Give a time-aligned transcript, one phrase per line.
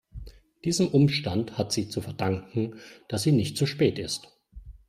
[0.65, 4.35] Diesem Umstand hat sie zu verdanken, dass sie nicht zu spät ist.